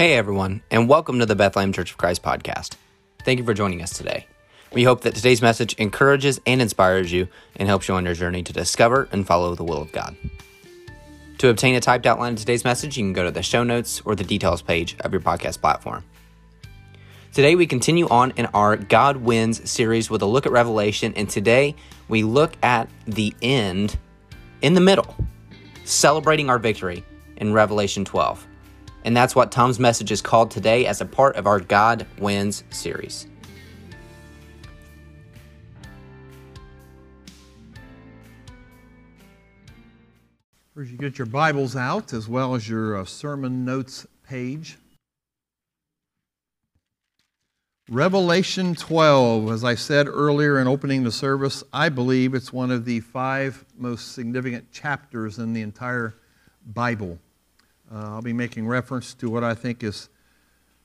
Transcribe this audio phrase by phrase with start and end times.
[0.00, 2.76] Hey, everyone, and welcome to the Bethlehem Church of Christ podcast.
[3.22, 4.26] Thank you for joining us today.
[4.72, 8.42] We hope that today's message encourages and inspires you and helps you on your journey
[8.44, 10.16] to discover and follow the will of God.
[11.36, 14.00] To obtain a typed outline of today's message, you can go to the show notes
[14.06, 16.02] or the details page of your podcast platform.
[17.34, 21.28] Today, we continue on in our God Wins series with a look at Revelation, and
[21.28, 21.76] today
[22.08, 23.98] we look at the end
[24.62, 25.14] in the middle,
[25.84, 27.04] celebrating our victory
[27.36, 28.46] in Revelation 12.
[29.04, 32.64] And that's what Tom's message is called today as a part of our God Wins
[32.70, 33.26] series.
[40.74, 44.78] First, you get your Bibles out as well as your uh, sermon notes page.
[47.90, 52.84] Revelation 12, as I said earlier in opening the service, I believe it's one of
[52.84, 56.14] the five most significant chapters in the entire
[56.64, 57.18] Bible.
[57.92, 60.08] Uh, I'll be making reference to what I think is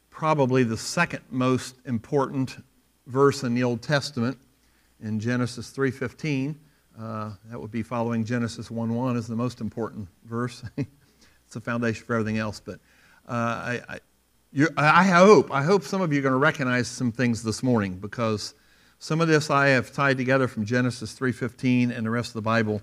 [0.09, 2.64] probably the second most important
[3.06, 4.38] verse in the Old Testament
[5.02, 6.56] in Genesis 3:15.
[6.98, 10.64] Uh, that would be following Genesis 1:1 is the most important verse.
[10.78, 12.59] it's the foundation for everything else.
[12.59, 12.80] But
[13.28, 14.00] uh, I, I,
[14.78, 17.98] I hope I hope some of you are going to recognize some things this morning
[17.98, 18.56] because
[18.98, 22.42] some of this I have tied together from Genesis 3:15 and the rest of the
[22.42, 22.81] Bible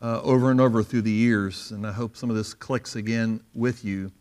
[0.00, 3.40] uh, over and over through the years, and I hope some of this clicks again
[3.54, 4.12] with you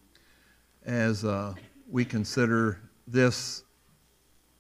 [0.86, 1.54] as uh,
[1.90, 3.64] we consider this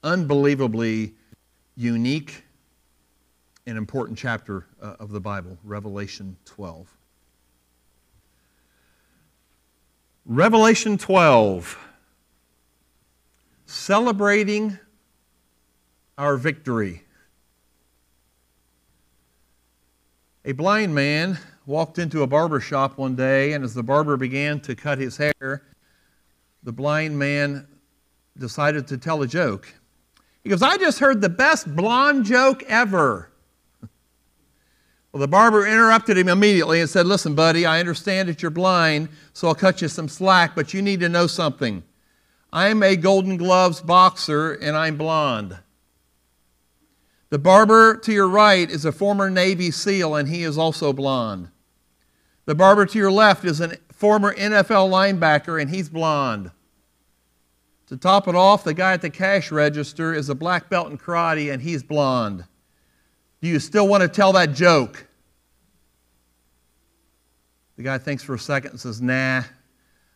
[0.03, 1.13] unbelievably
[1.75, 2.43] unique
[3.65, 6.87] and important chapter uh, of the Bible, Revelation 12.
[10.25, 11.77] Revelation 12,
[13.65, 14.77] celebrating
[16.17, 17.03] our victory.
[20.47, 24.61] A blind man walked into a barber shop one day, and as the barber began
[24.61, 25.63] to cut his hair,
[26.63, 27.67] the blind man
[28.37, 29.67] decided to tell a joke.
[30.45, 33.29] He goes, I just heard the best blonde joke ever.
[35.11, 39.09] Well, the barber interrupted him immediately and said, Listen, buddy, I understand that you're blind,
[39.33, 41.83] so I'll cut you some slack, but you need to know something.
[42.53, 45.57] I'm a Golden Gloves boxer, and I'm blonde.
[47.29, 51.49] The barber to your right is a former Navy SEAL, and he is also blonde.
[52.45, 56.51] The barber to your left is a former NFL linebacker, and he's blonde.
[57.87, 60.97] To top it off, the guy at the cash register is a black belt in
[60.97, 62.45] karate, and he's blonde.
[63.41, 65.05] Do you still want to tell that joke?
[67.75, 69.43] The guy thinks for a second and says, Nah,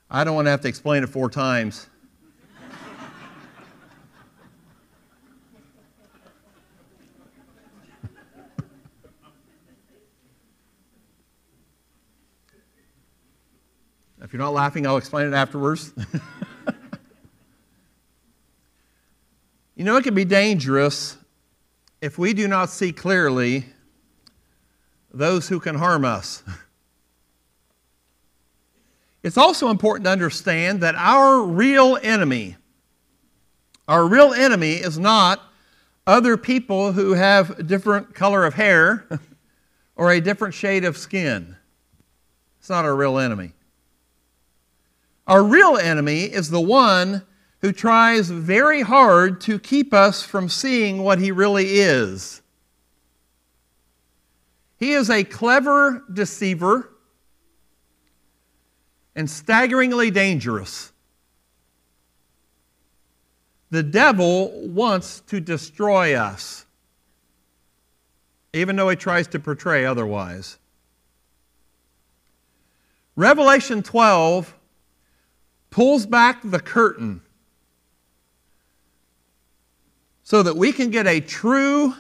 [0.10, 1.88] I don't want to have to explain it four times.
[14.32, 15.92] If you're not laughing, I'll explain it afterwards.
[19.76, 21.18] you know, it can be dangerous
[22.00, 23.66] if we do not see clearly
[25.14, 26.44] those who can harm us.
[29.22, 32.56] It's also important to understand that our real enemy,
[33.88, 35.42] our real enemy is not
[36.08, 39.06] other people who have a different color of hair
[39.96, 41.58] or a different shade of skin.
[42.60, 43.52] It's not our real enemy.
[45.32, 47.24] Our real enemy is the one
[47.62, 52.42] who tries very hard to keep us from seeing what he really is.
[54.78, 56.92] He is a clever deceiver
[59.16, 60.92] and staggeringly dangerous.
[63.70, 66.66] The devil wants to destroy us,
[68.52, 70.58] even though he tries to portray otherwise.
[73.16, 74.56] Revelation 12
[75.72, 77.22] pulls back the curtain
[80.24, 81.96] so that we can get a true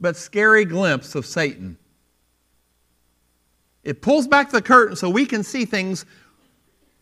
[0.00, 1.78] but scary glimpse of Satan.
[3.84, 6.04] It pulls back the curtain so we can see things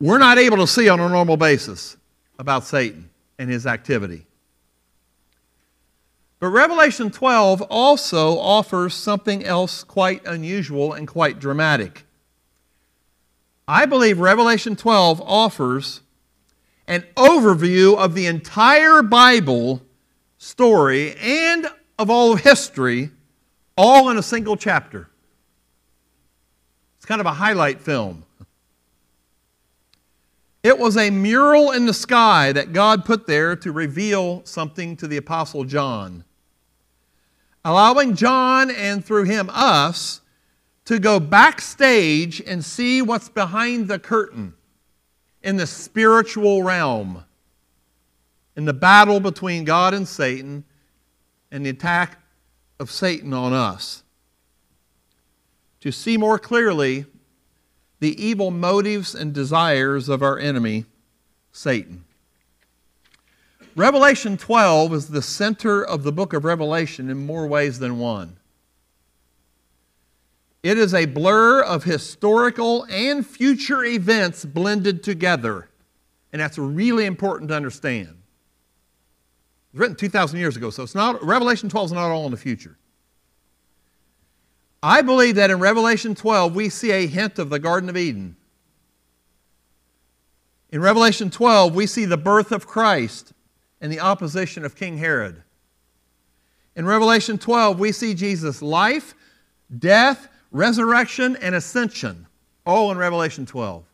[0.00, 1.96] we're not able to see on a normal basis
[2.38, 4.26] about Satan and his activity.
[6.38, 12.06] But Revelation 12 also offers something else quite unusual and quite dramatic.
[13.70, 16.00] I believe Revelation 12 offers
[16.88, 19.80] an overview of the entire Bible
[20.38, 23.12] story and of all of history,
[23.76, 25.08] all in a single chapter.
[26.96, 28.24] It's kind of a highlight film.
[30.64, 35.06] It was a mural in the sky that God put there to reveal something to
[35.06, 36.24] the Apostle John,
[37.64, 40.19] allowing John and through him us
[40.90, 44.52] to go backstage and see what's behind the curtain
[45.40, 47.22] in the spiritual realm,
[48.56, 50.64] in the battle between God and Satan,
[51.52, 52.18] and the attack
[52.80, 54.02] of Satan on us.
[55.82, 57.06] To see more clearly
[58.00, 60.86] the evil motives and desires of our enemy,
[61.52, 62.02] Satan.
[63.76, 68.39] Revelation 12 is the center of the book of Revelation in more ways than one.
[70.62, 75.68] It is a blur of historical and future events blended together.
[76.32, 78.08] And that's really important to understand.
[78.08, 78.16] It
[79.72, 82.36] was written 2,000 years ago, so it's not, Revelation 12 is not all in the
[82.36, 82.76] future.
[84.82, 88.36] I believe that in Revelation 12 we see a hint of the Garden of Eden.
[90.72, 93.32] In Revelation 12, we see the birth of Christ
[93.80, 95.42] and the opposition of King Herod.
[96.76, 99.14] In Revelation 12, we see Jesus' life,
[99.76, 102.26] death, resurrection, and ascension,
[102.66, 103.84] all in Revelation 12.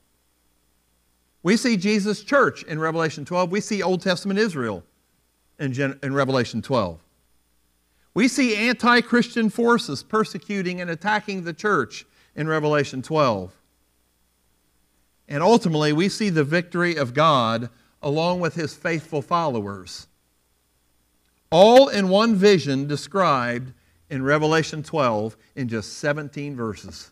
[1.42, 3.52] We see Jesus' church in Revelation 12.
[3.52, 4.82] We see Old Testament Israel
[5.58, 7.00] in, Gen- in Revelation 12.
[8.14, 13.52] We see anti Christian forces persecuting and attacking the church in Revelation 12.
[15.28, 17.68] And ultimately, we see the victory of God
[18.02, 20.06] along with his faithful followers.
[21.50, 23.72] All in one vision described
[24.10, 27.10] in Revelation 12 in just 17 verses.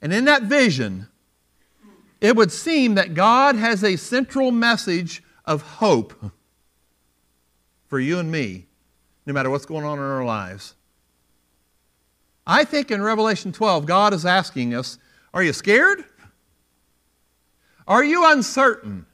[0.00, 1.08] And in that vision,
[2.20, 6.32] it would seem that God has a central message of hope
[7.86, 8.66] for you and me,
[9.26, 10.74] no matter what's going on in our lives.
[12.46, 14.98] I think in Revelation 12, God is asking us
[15.32, 16.04] Are you scared?
[17.86, 19.06] Are you uncertain?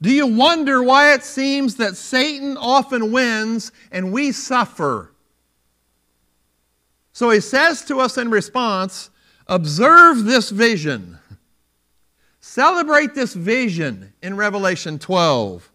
[0.00, 5.12] Do you wonder why it seems that Satan often wins and we suffer?
[7.12, 9.10] So he says to us in response
[9.48, 11.18] observe this vision.
[12.40, 15.70] Celebrate this vision in Revelation 12.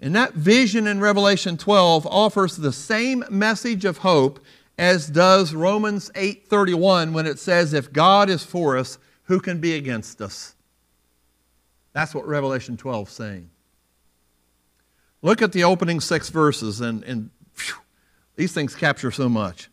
[0.00, 4.40] And that vision in Revelation 12 offers the same message of hope
[4.78, 9.74] as does Romans 8:31 when it says if God is for us, who can be
[9.74, 10.54] against us?
[11.92, 13.50] That's what Revelation 12 is saying.
[15.22, 17.76] Look at the opening six verses, and, and phew,
[18.36, 19.64] these things capture so much.
[19.64, 19.70] It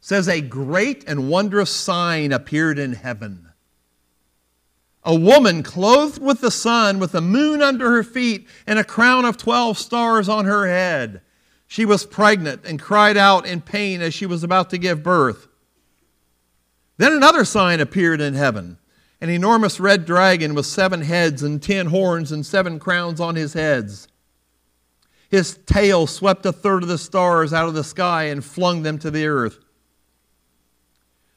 [0.00, 3.50] says, A great and wondrous sign appeared in heaven.
[5.04, 9.26] A woman clothed with the sun, with the moon under her feet, and a crown
[9.26, 11.20] of 12 stars on her head.
[11.66, 15.46] She was pregnant and cried out in pain as she was about to give birth.
[16.96, 18.78] Then another sign appeared in heaven
[19.24, 23.54] an enormous red dragon with seven heads and ten horns and seven crowns on his
[23.54, 24.06] heads.
[25.30, 28.98] His tail swept a third of the stars out of the sky and flung them
[28.98, 29.60] to the earth.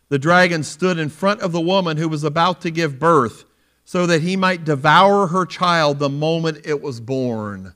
[0.09, 3.45] The dragon stood in front of the woman who was about to give birth
[3.85, 7.73] so that he might devour her child the moment it was born.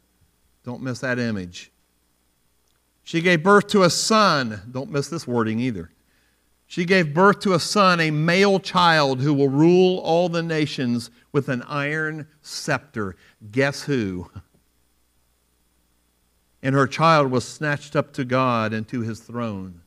[0.65, 1.71] Don't miss that image.
[3.01, 4.61] She gave birth to a son.
[4.69, 5.89] Don't miss this wording either.
[6.71, 11.11] She gave birth to a son, a male child who will rule all the nations
[11.33, 13.17] with an iron scepter.
[13.51, 14.31] Guess who?
[16.63, 19.81] And her child was snatched up to God and to his throne.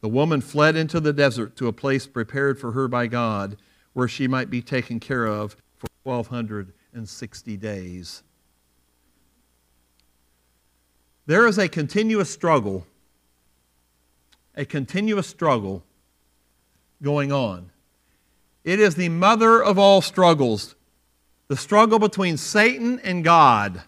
[0.00, 3.58] The woman fled into the desert to a place prepared for her by God
[3.92, 8.22] where she might be taken care of for 1,260 days.
[11.26, 12.86] There is a continuous struggle
[14.58, 15.84] a continuous struggle
[17.00, 17.70] going on.
[18.64, 20.74] It is the mother of all struggles,
[21.46, 23.82] the struggle between Satan and God.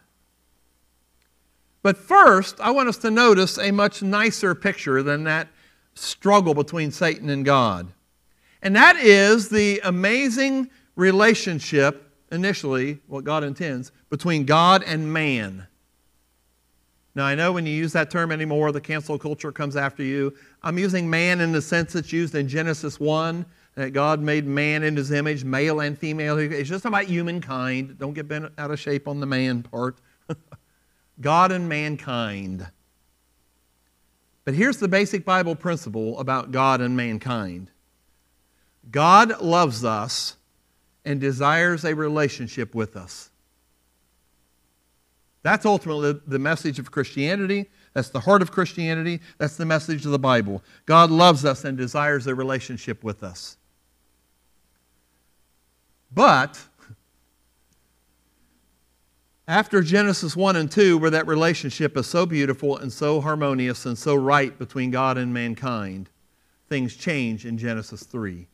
[1.82, 5.48] But first, I want us to notice a much nicer picture than that
[5.94, 7.88] struggle between Satan and God.
[8.62, 15.66] And that is the amazing relationship, initially, what God intends, between God and man.
[17.14, 20.32] Now, I know when you use that term anymore, the cancel culture comes after you.
[20.62, 24.82] I'm using man in the sense it's used in Genesis 1, that God made man
[24.82, 26.38] in his image, male and female.
[26.38, 27.98] It's just about humankind.
[27.98, 29.98] Don't get bent out of shape on the man part.
[31.20, 32.66] God and mankind.
[34.44, 37.70] But here's the basic Bible principle about God and mankind
[38.90, 40.36] God loves us
[41.04, 43.29] and desires a relationship with us.
[45.42, 47.66] That's ultimately the message of Christianity.
[47.94, 49.20] That's the heart of Christianity.
[49.38, 50.62] That's the message of the Bible.
[50.86, 53.56] God loves us and desires a relationship with us.
[56.12, 56.60] But
[59.48, 63.96] after Genesis 1 and 2, where that relationship is so beautiful and so harmonious and
[63.96, 66.10] so right between God and mankind,
[66.68, 68.46] things change in Genesis 3.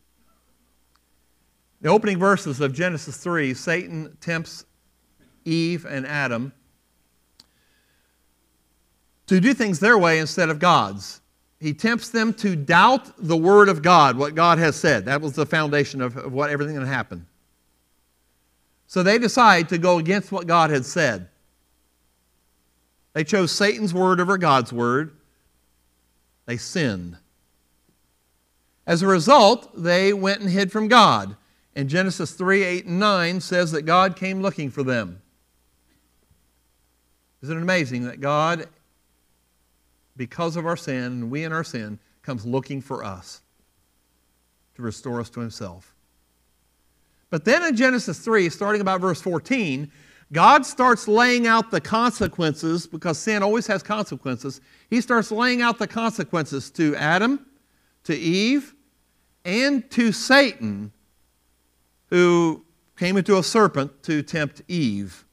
[1.83, 4.64] The opening verses of Genesis 3 Satan tempts
[5.45, 6.52] Eve and Adam
[9.26, 11.21] to do things their way instead of God's.
[11.59, 15.06] He tempts them to doubt the Word of God, what God has said.
[15.06, 17.26] That was the foundation of, of what everything that happened.
[18.87, 21.28] So they decide to go against what God had said.
[23.14, 25.12] They chose Satan's word over God's word.
[26.45, 27.16] They sinned.
[28.87, 31.37] As a result, they went and hid from God.
[31.75, 35.21] And Genesis 3 8 and 9 says that God came looking for them.
[37.42, 38.66] Isn't it amazing that God,
[40.16, 43.42] because of our sin, and we in our sin, comes looking for us
[44.75, 45.94] to restore us to Himself?
[47.30, 49.90] But then in Genesis 3, starting about verse 14,
[50.32, 54.61] God starts laying out the consequences because sin always has consequences.
[54.90, 57.46] He starts laying out the consequences to Adam,
[58.04, 58.75] to Eve,
[59.44, 60.92] and to Satan,
[62.11, 62.64] who
[62.96, 65.25] came into a serpent to tempt Eve.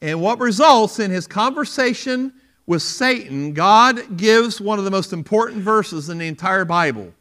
[0.00, 2.32] And what results in his conversation
[2.66, 7.12] with Satan, God gives one of the most important verses in the entire Bible.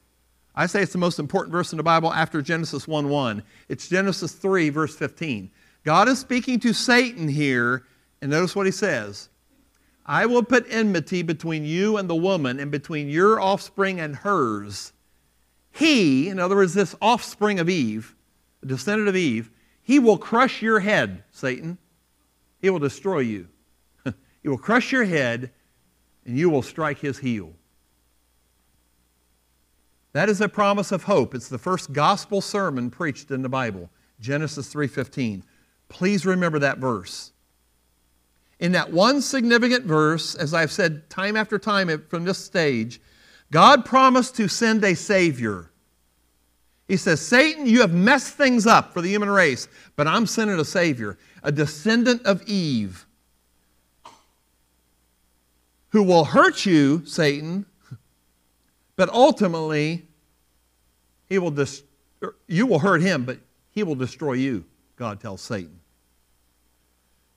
[0.55, 3.43] I say it's the most important verse in the Bible after Genesis 1 1.
[3.69, 5.51] It's Genesis 3, verse 15.
[5.83, 7.85] God is speaking to Satan here,
[8.21, 9.29] and notice what he says
[10.05, 14.93] I will put enmity between you and the woman, and between your offspring and hers.
[15.71, 18.15] He, in other words, this offspring of Eve,
[18.61, 19.51] the descendant of Eve,
[19.83, 21.77] he will crush your head, Satan.
[22.61, 23.49] He will destroy you.
[24.45, 25.49] He will crush your head,
[26.23, 27.53] and you will strike his heel.
[30.13, 31.33] That is a promise of hope.
[31.33, 35.43] It's the first gospel sermon preached in the Bible, Genesis 3:15.
[35.89, 37.31] Please remember that verse.
[38.59, 43.01] In that one significant verse, as I've said time after time from this stage,
[43.51, 45.71] God promised to send a Savior.
[46.87, 50.59] He says, Satan, you have messed things up for the human race, but I'm sending
[50.59, 53.04] a Savior, a descendant of Eve,
[55.95, 57.65] who will hurt you, Satan,
[58.97, 60.05] but ultimately,
[61.25, 61.83] he will dis-
[62.21, 64.65] er, you will hurt him, but he will destroy you,
[64.97, 65.79] God tells Satan.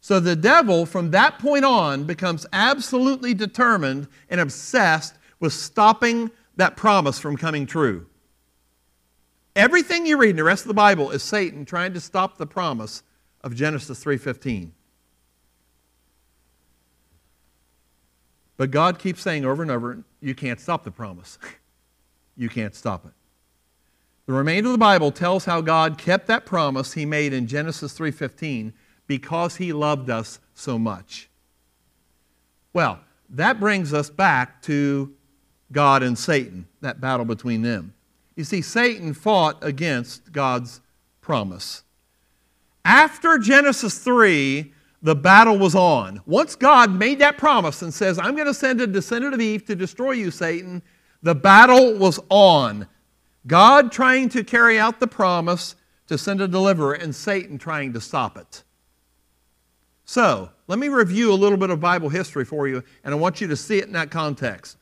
[0.01, 6.77] So the devil, from that point on, becomes absolutely determined and obsessed with stopping that
[6.77, 8.09] promise from coming true.
[9.55, 12.47] Everything you read in the rest of the Bible is Satan trying to stop the
[12.47, 13.05] promise
[13.45, 14.73] of Genesis 3:15.
[18.59, 21.39] But God keeps saying over and over, you can't stop the promise.
[22.37, 23.13] you can't stop it.
[24.27, 27.99] The remainder of the Bible tells how God kept that promise he made in Genesis
[27.99, 28.75] 3:15
[29.07, 31.31] because he loved us so much.
[32.75, 33.01] Well,
[33.31, 35.15] that brings us back to
[35.73, 37.95] God and Satan, that battle between them.
[38.37, 40.81] You see, Satan fought against God's
[41.21, 41.83] promise.
[42.85, 44.73] After Genesis 3,
[45.03, 46.21] the battle was on.
[46.27, 49.65] Once God made that promise and says, I'm going to send a descendant of Eve
[49.67, 50.83] to destroy you, Satan,
[51.23, 52.87] the battle was on.
[53.47, 55.77] God trying to carry out the promise
[56.09, 58.63] to send a deliverer, and Satan trying to stop it.
[60.05, 63.41] So, let me review a little bit of Bible history for you, and I want
[63.41, 64.79] you to see it in that context.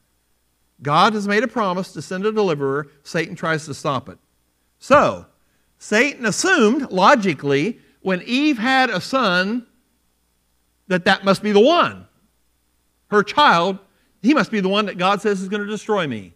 [0.83, 4.19] God has made a promise to send a deliverer, Satan tries to stop it.
[4.79, 5.27] So,
[5.79, 9.67] Satan assumed, logically, when Eve had a son,
[10.89, 12.07] that that must be the one.
[13.11, 13.79] Her child,
[14.23, 16.33] he must be the one that God says is going to destroy me.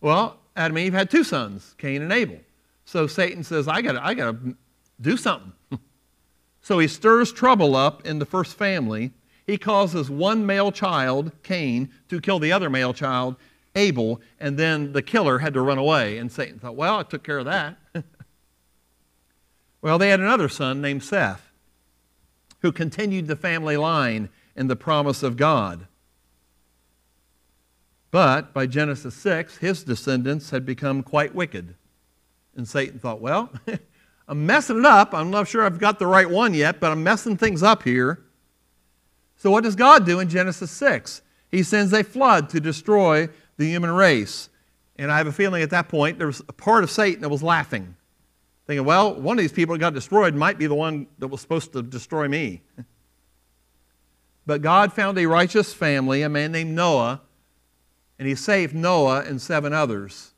[0.00, 2.38] Well, Adam and Eve had two sons, Cain and Abel.
[2.84, 4.56] So Satan says, I got I got to
[5.00, 5.52] do something.
[6.60, 9.12] so he stirs trouble up in the first family.
[9.46, 13.36] He causes one male child, Cain, to kill the other male child,
[13.74, 16.18] Abel, and then the killer had to run away.
[16.18, 17.76] And Satan thought, well, I took care of that.
[19.82, 21.49] well, they had another son named Seth
[22.60, 25.86] who continued the family line and the promise of God.
[28.10, 31.74] But by Genesis 6, his descendants had become quite wicked.
[32.56, 33.50] And Satan thought, well,
[34.28, 35.14] I'm messing it up.
[35.14, 38.22] I'm not sure I've got the right one yet, but I'm messing things up here.
[39.36, 41.22] So, what does God do in Genesis 6?
[41.50, 44.48] He sends a flood to destroy the human race.
[44.96, 47.28] And I have a feeling at that point there was a part of Satan that
[47.28, 47.96] was laughing
[48.70, 51.40] thinking, well, one of these people that got destroyed might be the one that was
[51.40, 52.62] supposed to destroy me.
[54.46, 57.20] but God found a righteous family, a man named Noah,
[58.16, 60.34] and he saved Noah and seven others.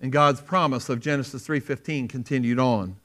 [0.00, 2.96] And God's promise of Genesis 3:15 continued on.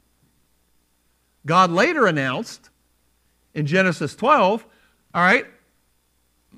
[1.45, 2.69] God later announced
[3.53, 4.65] in Genesis 12,
[5.13, 5.47] all right,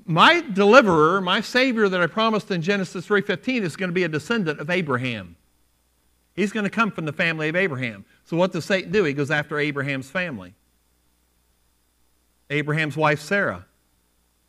[0.04, 4.08] my deliverer, my savior that I promised in Genesis 3:15 is going to be a
[4.08, 5.34] descendant of Abraham.
[6.34, 8.04] He's going to come from the family of Abraham.
[8.24, 9.04] So what does Satan do?
[9.04, 10.54] He goes after Abraham's family.
[12.48, 13.66] Abraham's wife Sarah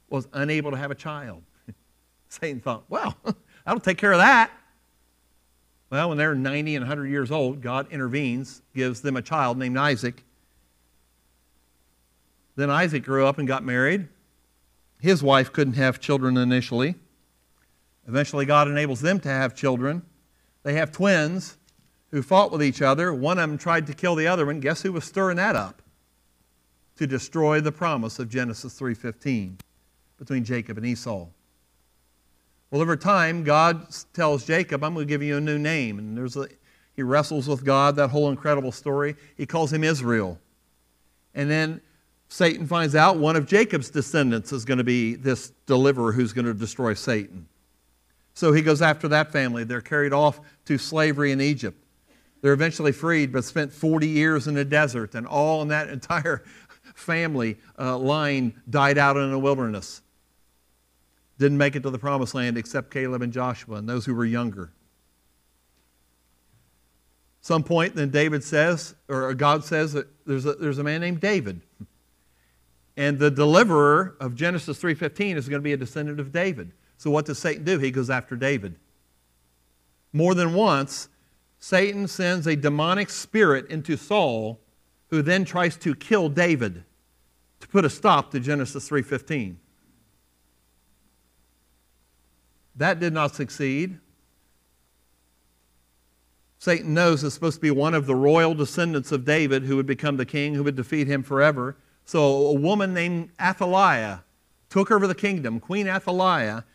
[0.09, 1.43] was unable to have a child.
[2.29, 3.17] Satan thought, well,
[3.65, 4.51] that'll take care of that.
[5.89, 9.77] Well, when they're 90 and 100 years old, God intervenes, gives them a child named
[9.77, 10.23] Isaac.
[12.55, 14.07] Then Isaac grew up and got married.
[14.99, 16.95] His wife couldn't have children initially.
[18.07, 20.01] Eventually, God enables them to have children.
[20.63, 21.57] They have twins
[22.13, 23.11] who fought with each other.
[23.11, 24.59] One of them tried to kill the other one.
[24.59, 25.81] Guess who was stirring that up?
[26.97, 29.57] To destroy the promise of Genesis 3:15
[30.19, 31.25] between Jacob and Esau.
[32.69, 35.97] Well, over time, God tells Jacob, I'm going to give you a new name.
[35.97, 36.47] And there's a,
[36.95, 39.15] he wrestles with God, that whole incredible story.
[39.35, 40.39] He calls him Israel.
[41.33, 41.81] And then
[42.29, 46.45] Satan finds out one of Jacob's descendants is going to be this deliverer who's going
[46.45, 47.47] to destroy Satan.
[48.35, 49.63] So he goes after that family.
[49.63, 51.82] They're carried off to slavery in Egypt.
[52.43, 56.43] They're eventually freed, but spent 40 years in the desert, and all in that entire
[56.93, 60.01] family uh, line died out in the wilderness.
[61.39, 64.25] Didn't make it to the promised land except Caleb and Joshua and those who were
[64.25, 64.73] younger.
[67.39, 71.21] Some point, then David says, or God says that there's a, there's a man named
[71.21, 71.61] David.
[72.97, 76.73] And the deliverer of Genesis 3.15 is going to be a descendant of David.
[76.97, 77.79] So what does Satan do?
[77.79, 78.75] He goes after David.
[80.11, 81.07] More than once,
[81.63, 84.59] Satan sends a demonic spirit into Saul
[85.07, 86.83] who then tries to kill David
[87.61, 89.59] to put a stop to Genesis 3:15.
[92.75, 94.01] That did not succeed.
[96.59, 99.87] Satan knows it's supposed to be one of the royal descendants of David who would
[99.87, 101.77] become the king, who would defeat him forever.
[102.03, 104.25] So a woman named Athaliah
[104.67, 106.65] took over the kingdom, Queen Athaliah,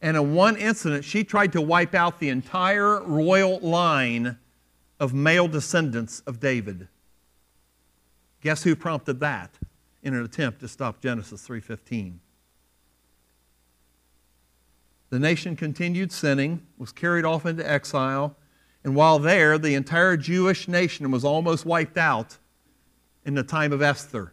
[0.00, 4.38] and in one incident, she tried to wipe out the entire royal line
[5.00, 6.88] of male descendants of David.
[8.40, 9.58] Guess who prompted that
[10.02, 12.20] in an attempt to stop Genesis 3:15?
[15.08, 18.36] The nation continued sinning, was carried off into exile,
[18.84, 22.38] and while there, the entire Jewish nation was almost wiped out
[23.24, 24.32] in the time of Esther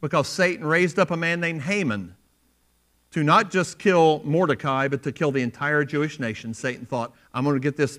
[0.00, 2.16] because Satan raised up a man named Haman
[3.12, 6.54] to not just kill Mordecai, but to kill the entire Jewish nation.
[6.54, 7.98] Satan thought, I'm going to get this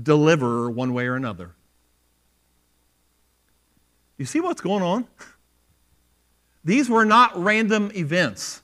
[0.00, 1.54] deliverer one way or another.
[4.16, 5.06] You see what's going on?
[6.64, 8.62] These were not random events.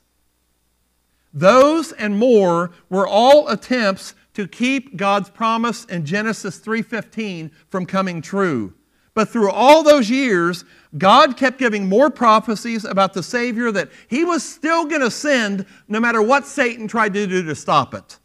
[1.33, 8.21] Those and more were all attempts to keep God's promise in Genesis 3:15 from coming
[8.21, 8.73] true.
[9.13, 10.65] But through all those years,
[10.97, 15.65] God kept giving more prophecies about the Savior that He was still going to send
[15.87, 18.17] no matter what Satan tried to do to stop it.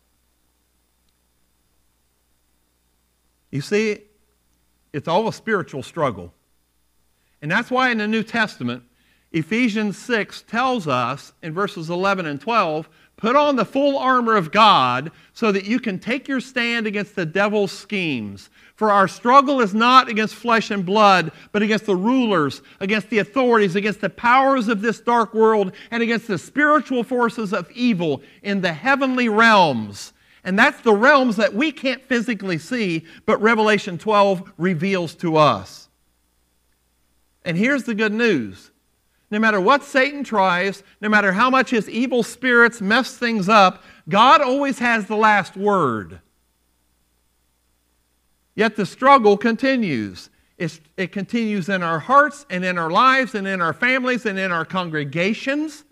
[3.51, 4.01] You see,
[4.93, 6.33] it's all a spiritual struggle.
[7.41, 8.83] And that's why in the New Testament,
[9.33, 14.53] Ephesians 6 tells us in verses 11 and 12 put on the full armor of
[14.53, 18.51] God so that you can take your stand against the devil's schemes.
[18.75, 23.19] For our struggle is not against flesh and blood, but against the rulers, against the
[23.19, 28.23] authorities, against the powers of this dark world, and against the spiritual forces of evil
[28.43, 30.13] in the heavenly realms.
[30.43, 35.89] And that's the realms that we can't physically see, but Revelation 12 reveals to us.
[37.45, 38.71] And here's the good news
[39.35, 43.83] no matter what Satan tries, no matter how much his evil spirits mess things up,
[44.09, 46.21] God always has the last word.
[48.55, 50.31] Yet the struggle continues.
[50.57, 54.39] It's, it continues in our hearts and in our lives and in our families and
[54.39, 55.85] in our congregations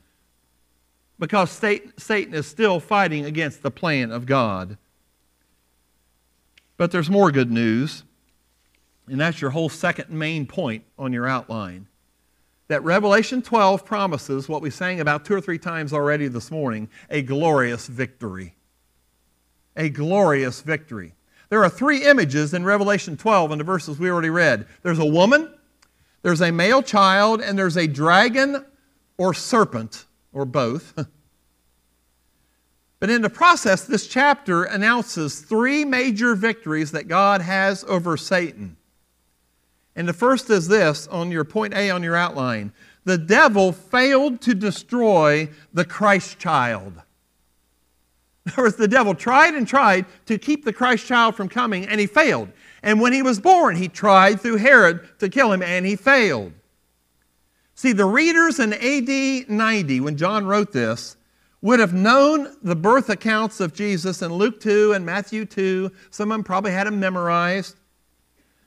[1.19, 4.79] because Satan is still fighting against the plan of God.
[6.77, 8.05] But there's more good news,
[9.09, 11.89] and that's your whole second main point on your outline.
[12.69, 16.89] That Revelation 12 promises what we sang about two or three times already this morning
[17.11, 18.55] a glorious victory.
[19.77, 21.15] A glorious victory.
[21.49, 25.05] There are three images in Revelation 12 in the verses we already read there's a
[25.05, 25.53] woman,
[26.23, 28.65] there's a male child, and there's a dragon
[29.19, 30.95] or serpent, or both.
[33.01, 38.77] but in the process, this chapter announces three major victories that God has over Satan.
[39.95, 42.73] And the first is this on your point A on your outline
[43.05, 46.93] the devil failed to destroy the Christ child.
[48.47, 51.87] In other words, the devil tried and tried to keep the Christ child from coming,
[51.87, 52.49] and he failed.
[52.83, 56.53] And when he was born, he tried through Herod to kill him, and he failed.
[57.75, 61.17] See, the readers in AD 90, when John wrote this,
[61.61, 65.91] would have known the birth accounts of Jesus in Luke 2 and Matthew 2.
[66.11, 67.77] Some of them probably had them memorized.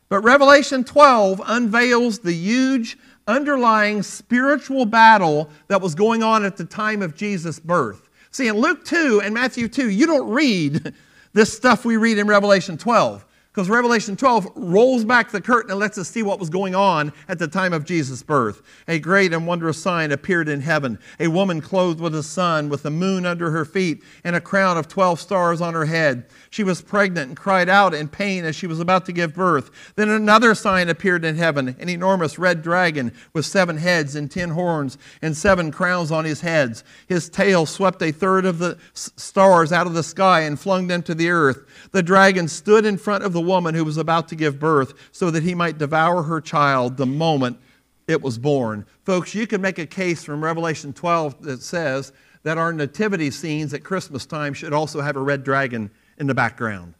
[0.09, 6.65] But Revelation 12 unveils the huge underlying spiritual battle that was going on at the
[6.65, 8.09] time of Jesus' birth.
[8.29, 10.93] See, in Luke 2 and Matthew 2, you don't read
[11.33, 15.79] this stuff we read in Revelation 12 because Revelation 12 rolls back the curtain and
[15.79, 18.61] lets us see what was going on at the time of Jesus' birth.
[18.89, 22.83] A great and wondrous sign appeared in heaven a woman clothed with the sun, with
[22.83, 26.25] the moon under her feet, and a crown of 12 stars on her head.
[26.55, 29.69] She was pregnant and cried out in pain as she was about to give birth.
[29.97, 34.51] Then another sign appeared in heaven an enormous red dragon with seven heads and ten
[34.51, 36.85] horns and seven crowns on his heads.
[37.07, 41.03] His tail swept a third of the stars out of the sky and flung them
[41.03, 41.65] to the earth.
[41.91, 45.29] The dragon stood in front of the woman who was about to give birth so
[45.31, 47.59] that he might devour her child the moment
[48.07, 48.85] it was born.
[49.03, 52.13] Folks, you can make a case from Revelation 12 that says
[52.43, 56.35] that our nativity scenes at Christmas time should also have a red dragon in the
[56.35, 56.93] background.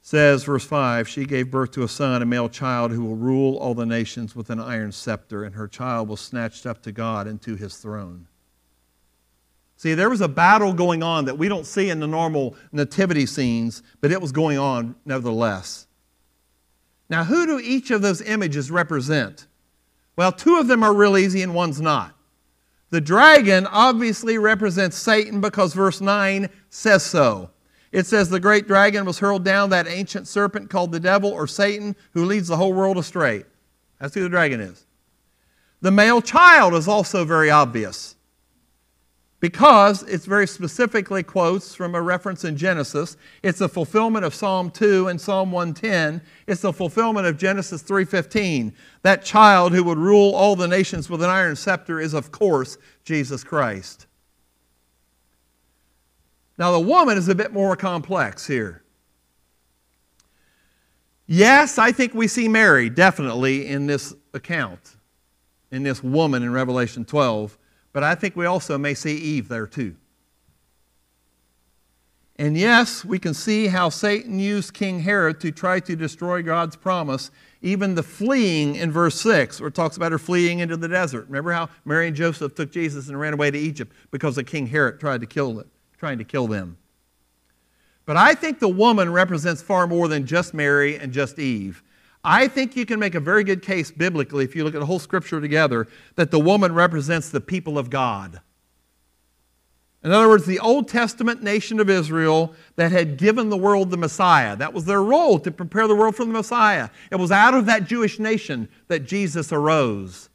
[0.00, 3.56] Says, verse 5 She gave birth to a son, a male child, who will rule
[3.58, 7.26] all the nations with an iron scepter, and her child was snatched up to God
[7.26, 8.26] and to his throne.
[9.76, 13.26] See, there was a battle going on that we don't see in the normal nativity
[13.26, 15.86] scenes, but it was going on nevertheless.
[17.08, 19.46] Now, who do each of those images represent?
[20.16, 22.17] Well, two of them are real easy and one's not.
[22.90, 27.50] The dragon obviously represents Satan because verse 9 says so.
[27.92, 31.46] It says, The great dragon was hurled down, that ancient serpent called the devil or
[31.46, 33.44] Satan, who leads the whole world astray.
[33.98, 34.86] That's who the dragon is.
[35.80, 38.16] The male child is also very obvious
[39.40, 43.16] because it's very specifically quotes from a reference in Genesis.
[43.42, 46.20] It's a fulfillment of Psalm 2 and Psalm 110.
[46.46, 48.72] It's a fulfillment of Genesis 3:15.
[49.02, 52.78] That child who would rule all the nations with an iron scepter is of course
[53.04, 54.06] Jesus Christ.
[56.58, 58.82] Now the woman is a bit more complex here.
[61.26, 64.96] Yes, I think we see Mary definitely in this account,
[65.70, 67.56] in this woman in Revelation 12.
[67.98, 69.96] But I think we also may see Eve there too.
[72.36, 76.76] And yes, we can see how Satan used King Herod to try to destroy God's
[76.76, 77.32] promise.
[77.60, 81.26] Even the fleeing in verse 6, where it talks about her fleeing into the desert.
[81.26, 84.68] Remember how Mary and Joseph took Jesus and ran away to Egypt because the King
[84.68, 85.66] Herod tried to kill it,
[85.98, 86.78] trying to kill them.
[88.06, 91.82] But I think the woman represents far more than just Mary and just Eve.
[92.24, 94.86] I think you can make a very good case biblically, if you look at the
[94.86, 98.40] whole scripture together, that the woman represents the people of God.
[100.02, 103.96] In other words, the Old Testament nation of Israel that had given the world the
[103.96, 104.56] Messiah.
[104.56, 106.90] That was their role to prepare the world for the Messiah.
[107.10, 110.28] It was out of that Jewish nation that Jesus arose.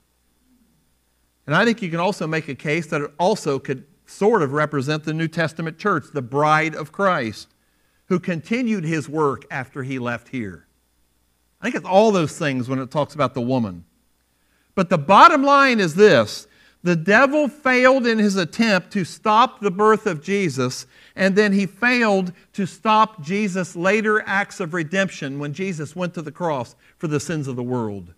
[1.47, 4.51] And I think you can also make a case that it also could sort of
[4.51, 7.47] represent the New Testament church, the bride of Christ,
[8.07, 10.67] who continued his work after he left here.
[11.63, 13.85] I think it's all those things when it talks about the woman.
[14.75, 16.45] But the bottom line is this
[16.83, 21.65] the devil failed in his attempt to stop the birth of Jesus, and then he
[21.65, 27.07] failed to stop Jesus' later acts of redemption when Jesus went to the cross for
[27.07, 28.13] the sins of the world.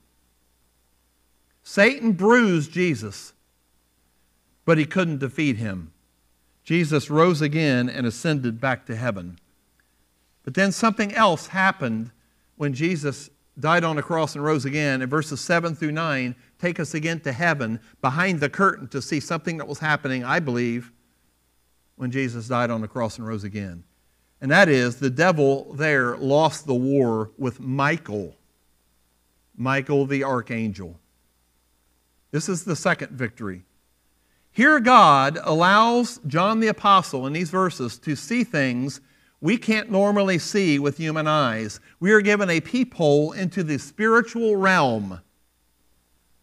[1.62, 3.34] Satan bruised Jesus,
[4.66, 5.92] but he couldn't defeat him.
[6.64, 9.38] Jesus rose again and ascended back to heaven.
[10.44, 12.10] But then something else happened
[12.56, 16.80] when Jesus died on the cross and rose again, in verses 7 through 9 take
[16.80, 20.92] us again to heaven behind the curtain to see something that was happening, I believe,
[21.96, 23.84] when Jesus died on the cross and rose again.
[24.42, 28.36] And that is the devil there lost the war with Michael,
[29.56, 31.00] Michael the archangel.
[32.32, 33.64] This is the second victory.
[34.52, 39.02] Here, God allows John the Apostle in these verses to see things
[39.46, 41.80] we can't normally see with human eyes.
[42.00, 45.22] We are given a peephole into the spiritual realm.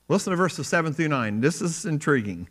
[0.06, 1.40] Listen to verses 7 through 9.
[1.40, 2.46] This is intriguing.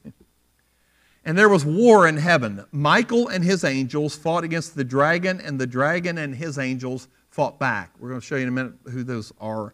[1.24, 2.66] And there was war in heaven.
[2.74, 7.58] Michael and his angels fought against the dragon, and the dragon and his angels fought
[7.58, 7.94] back.
[7.98, 9.74] We're going to show you in a minute who those are.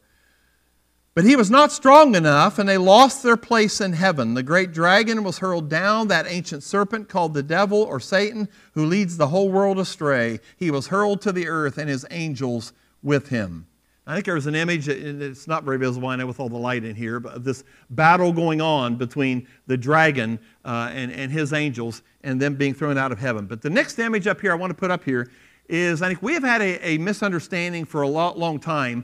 [1.17, 4.35] But he was not strong enough, and they lost their place in heaven.
[4.35, 8.85] The great dragon was hurled down, that ancient serpent called the devil or Satan, who
[8.85, 10.39] leads the whole world astray.
[10.57, 13.65] He was hurled to the earth, and his angels with him.
[14.05, 16.83] I think there's an image, it's not very visible, I know, with all the light
[16.83, 21.51] in here, but of this battle going on between the dragon uh, and, and his
[21.51, 23.47] angels and them being thrown out of heaven.
[23.47, 25.31] But the next image up here I want to put up here
[25.67, 29.03] is I think we have had a, a misunderstanding for a lot, long time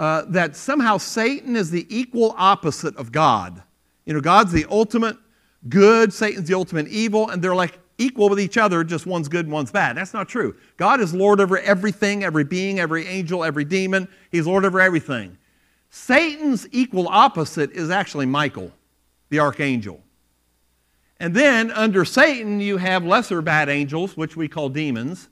[0.00, 3.62] uh, that somehow Satan is the equal opposite of God.
[4.06, 5.18] You know, God's the ultimate
[5.68, 9.44] good, Satan's the ultimate evil, and they're like equal with each other, just one's good
[9.44, 9.98] and one's bad.
[9.98, 10.56] That's not true.
[10.78, 14.08] God is Lord over everything, every being, every angel, every demon.
[14.32, 15.36] He's Lord over everything.
[15.90, 18.72] Satan's equal opposite is actually Michael,
[19.28, 20.00] the archangel.
[21.18, 25.28] And then under Satan, you have lesser bad angels, which we call demons.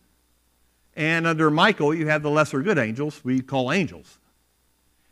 [0.94, 4.18] And under Michael, you have the lesser good angels, we call angels.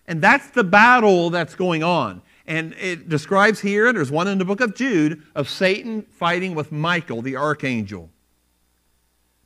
[0.08, 2.22] And that's the battle that's going on.
[2.46, 6.70] And it describes here, there's one in the book of Jude, of Satan fighting with
[6.70, 8.10] Michael, the archangel.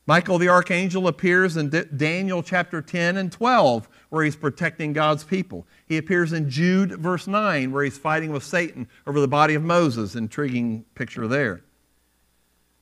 [0.07, 5.25] Michael the archangel appears in D- Daniel chapter 10 and 12, where he's protecting God's
[5.25, 5.67] people.
[5.87, 9.63] He appears in Jude verse 9, where he's fighting with Satan over the body of
[9.63, 10.17] Moses.
[10.17, 11.63] Intriguing picture there.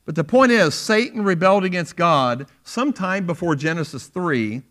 [0.07, 4.62] But the point is, Satan rebelled against God sometime before Genesis 3.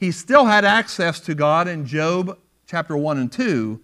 [0.00, 3.78] He still had access to God in Job chapter 1 and 2.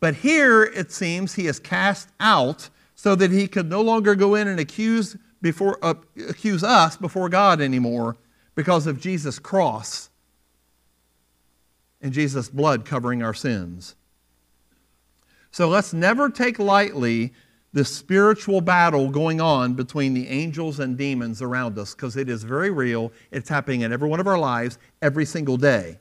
[0.00, 4.34] But here it seems he is cast out so that he could no longer go
[4.34, 5.94] in and accuse before, uh,
[6.28, 8.16] accuse us before God anymore
[8.56, 10.10] because of Jesus' cross
[12.00, 13.94] and Jesus' blood covering our sins.
[15.52, 17.32] So let's never take lightly
[17.72, 22.42] the spiritual battle going on between the angels and demons around us because it is
[22.42, 23.12] very real.
[23.30, 25.98] It's happening in every one of our lives every single day.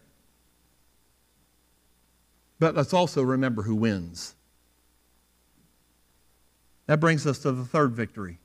[2.60, 4.36] But let's also remember who wins.
[6.88, 8.39] That brings us to the third victory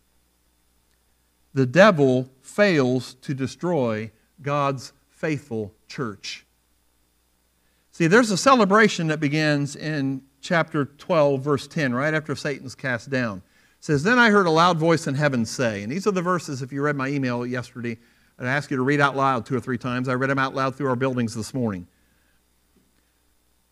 [1.53, 6.47] the devil fails to destroy God's faithful church.
[7.93, 13.11] See, there's a celebration that begins in chapter 12, verse 10, right after Satan's cast
[13.11, 13.39] down.
[13.39, 16.23] It says, Then I heard a loud voice in heaven say, and these are the
[16.23, 17.99] verses, if you read my email yesterday,
[18.39, 20.09] I'd ask you to read out loud two or three times.
[20.09, 21.87] I read them out loud through our buildings this morning.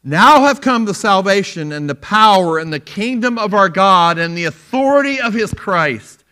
[0.04, 4.36] Now have come the salvation and the power and the kingdom of our God and
[4.36, 6.24] the authority of his Christ.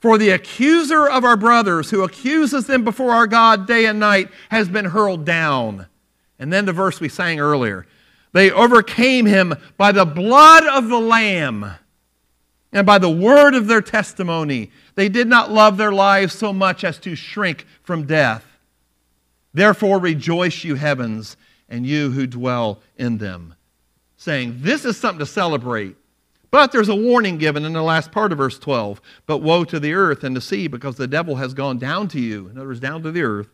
[0.00, 4.30] For the accuser of our brothers, who accuses them before our God day and night,
[4.50, 5.86] has been hurled down.
[6.40, 7.86] And then the verse we sang earlier
[8.32, 11.66] they overcame him by the blood of the Lamb
[12.72, 14.70] and by the word of their testimony.
[14.94, 18.44] They did not love their lives so much as to shrink from death.
[19.52, 21.36] Therefore, rejoice, you heavens,
[21.68, 23.54] and you who dwell in them.
[24.16, 25.96] Saying, This is something to celebrate.
[26.50, 29.00] But there's a warning given in the last part of verse 12.
[29.26, 32.20] But woe to the earth and the sea, because the devil has gone down to
[32.20, 32.48] you.
[32.48, 33.48] In other words, down to the earth.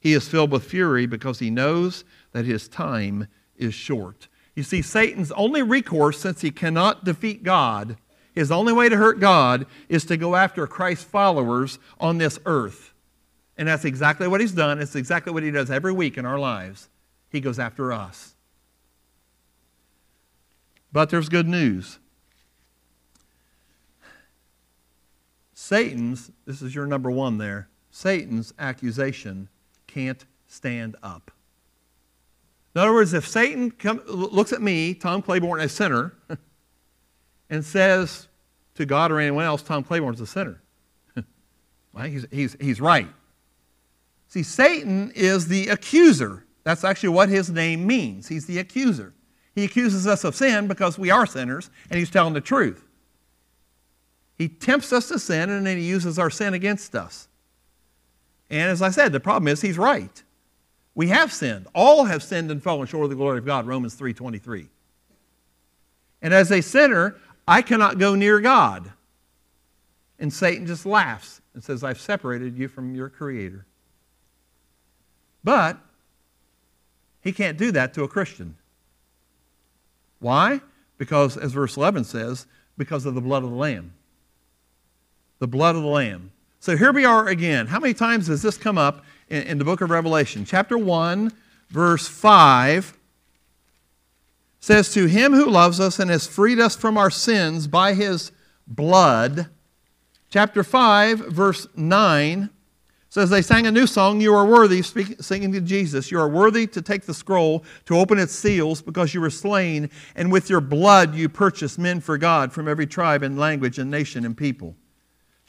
[0.00, 3.28] He is filled with fury because he knows that his time
[3.60, 4.28] is short.
[4.54, 7.96] You see, Satan's only recourse, since he cannot defeat God,
[8.34, 12.92] his only way to hurt God is to go after Christ's followers on this earth.
[13.56, 14.80] And that's exactly what he's done.
[14.80, 16.88] It's exactly what he does every week in our lives.
[17.30, 18.34] He goes after us.
[20.92, 21.98] But there's good news.
[25.54, 29.48] Satan's, this is your number one there, Satan's accusation
[29.86, 31.30] can't stand up.
[32.74, 36.14] In other words, if Satan come, looks at me, Tom Claiborne, a sinner,
[37.50, 38.28] and says
[38.76, 40.62] to God or anyone else, Tom Claiborne's a sinner,
[41.92, 43.08] well, he's, he's, he's right.
[44.28, 46.44] See, Satan is the accuser.
[46.62, 48.28] That's actually what his name means.
[48.28, 49.12] He's the accuser.
[49.54, 52.84] He accuses us of sin because we are sinners, and he's telling the truth.
[54.40, 57.28] He tempts us to sin and then he uses our sin against us.
[58.48, 60.22] And as I said, the problem is he's right.
[61.00, 61.66] We have sinned.
[61.74, 64.68] All have sinned and fallen short of the glory of God, Romans 3:23.
[66.20, 67.16] And as a sinner,
[67.48, 68.92] I cannot go near God.
[70.18, 73.64] And Satan just laughs and says, I've separated you from your creator.
[75.42, 75.78] But
[77.22, 78.58] he can't do that to a Christian.
[80.18, 80.60] Why?
[80.98, 83.94] Because, as verse 11 says, because of the blood of the Lamb
[85.38, 86.30] the blood of the Lamb.
[86.58, 87.68] So here we are again.
[87.68, 90.44] How many times does this come up in, in the book of Revelation?
[90.44, 91.32] Chapter 1,
[91.70, 92.96] verse 5
[94.60, 98.32] says, To him who loves us and has freed us from our sins by his
[98.66, 99.46] blood.
[100.28, 102.50] Chapter 5, verse 9
[103.08, 106.10] says, They sang a new song, You are worthy, speak, singing to Jesus.
[106.10, 109.90] You are worthy to take the scroll, to open its seals, because you were slain,
[110.14, 113.90] and with your blood you purchased men for God from every tribe and language and
[113.90, 114.76] nation and people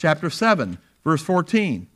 [0.02, 1.86] chapter 7, verse 14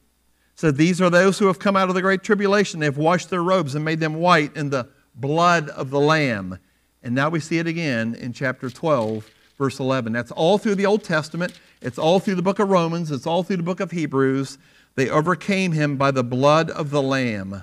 [0.56, 2.80] said, These are those who have come out of the great tribulation.
[2.80, 6.58] They have washed their robes and made them white in the blood of the Lamb.
[7.02, 10.12] And now we see it again in chapter 12, verse 11.
[10.12, 11.58] That's all through the Old Testament.
[11.80, 13.10] It's all through the book of Romans.
[13.10, 14.58] It's all through the book of Hebrews.
[14.96, 17.62] They overcame him by the blood of the Lamb.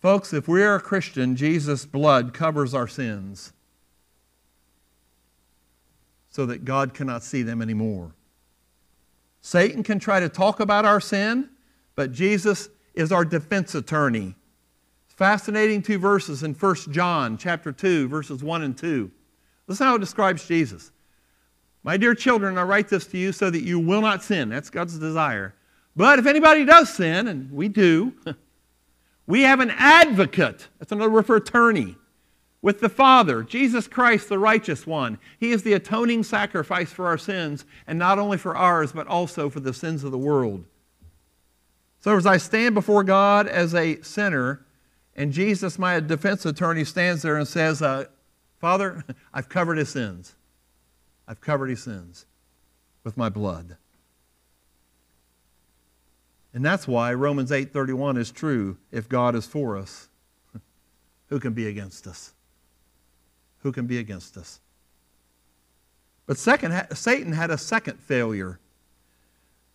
[0.00, 3.52] Folks, if we are a Christian, Jesus' blood covers our sins.
[6.32, 8.14] so that God cannot see them anymore.
[9.42, 11.50] Satan can try to talk about our sin,
[11.96, 14.34] but Jesus is our defense attorney.
[15.08, 19.10] Fascinating two verses in 1 John chapter 2, verses 1 and 2.
[19.66, 20.92] Listen how it describes Jesus.
[21.82, 24.48] My dear children, I write this to you so that you will not sin.
[24.48, 25.54] That's God's desire.
[25.96, 28.14] But if anybody does sin, and we do,
[29.26, 30.68] we have an advocate.
[30.78, 31.96] That's another word for attorney
[32.62, 35.18] with the Father, Jesus Christ, the righteous one.
[35.38, 39.50] He is the atoning sacrifice for our sins, and not only for ours, but also
[39.50, 40.64] for the sins of the world.
[42.00, 44.64] So as I stand before God as a sinner,
[45.16, 48.06] and Jesus, my defense attorney, stands there and says, uh,
[48.60, 50.36] Father, I've covered his sins.
[51.26, 52.26] I've covered his sins
[53.02, 53.76] with my blood.
[56.54, 58.76] And that's why Romans 8:31 is true.
[58.90, 60.08] If God is for us,
[61.28, 62.34] who can be against us?
[63.62, 64.60] Who can be against us?
[66.26, 68.58] But second, Satan had a second failure.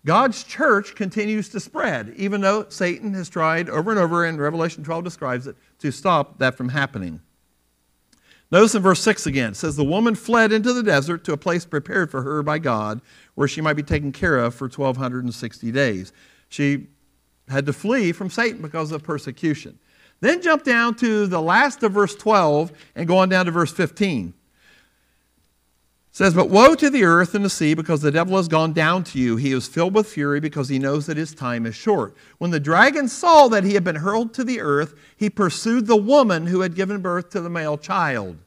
[0.06, 4.84] God's church continues to spread, even though Satan has tried over and over, and Revelation
[4.84, 7.20] 12 describes it, to stop that from happening.
[8.50, 11.38] Notice in verse 6 again, it says, The woman fled into the desert to a
[11.38, 13.02] place prepared for her by God,
[13.36, 16.14] where she might be taken care of for 1,260 days.
[16.48, 16.88] She
[17.50, 19.78] had to flee from Satan because of persecution.
[20.20, 23.72] Then jump down to the last of verse 12 and go on down to verse
[23.72, 24.30] 15.
[24.30, 24.34] It
[26.12, 29.04] says, But woe to the earth and the sea, because the devil has gone down
[29.06, 29.36] to you.
[29.36, 32.16] He is filled with fury, because he knows that his time is short.
[32.40, 35.96] When the dragon saw that he had been hurled to the earth, he pursued the
[35.96, 38.38] woman who had given birth to the male child.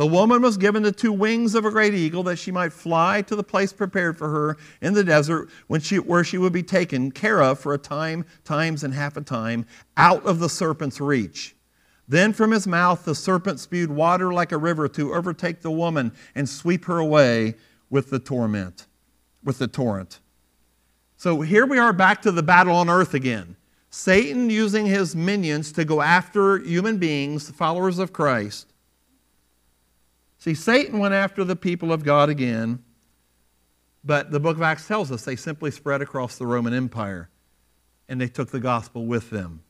[0.00, 3.20] The woman was given the two wings of a great eagle that she might fly
[3.20, 6.62] to the place prepared for her in the desert when she, where she would be
[6.62, 9.66] taken care of for a time, times and half a time,
[9.98, 11.54] out of the serpent's reach.
[12.08, 16.12] Then from his mouth the serpent spewed water like a river to overtake the woman
[16.34, 17.56] and sweep her away
[17.90, 18.86] with the torment,
[19.44, 20.20] with the torrent.
[21.18, 23.54] So here we are back to the battle on earth again.
[23.90, 28.69] Satan using his minions to go after human beings, followers of Christ
[30.40, 32.82] See, Satan went after the people of God again,
[34.02, 37.28] but the book of Acts tells us they simply spread across the Roman Empire
[38.08, 39.62] and they took the gospel with them.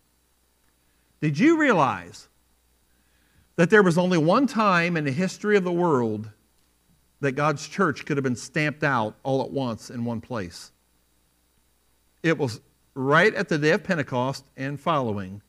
[1.20, 2.28] Did you realize
[3.56, 6.30] that there was only one time in the history of the world
[7.18, 10.70] that God's church could have been stamped out all at once in one place?
[12.22, 12.60] It was
[12.94, 15.42] right at the day of Pentecost and following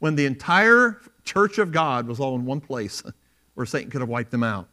[0.00, 3.04] when the entire church of God was all in one place.
[3.54, 4.68] where Satan could have wiped them out.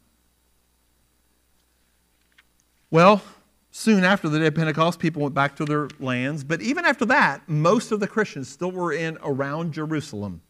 [2.89, 3.21] Well,
[3.71, 6.43] soon after the day of Pentecost, people went back to their lands.
[6.43, 10.41] But even after that, most of the Christians still were in around Jerusalem.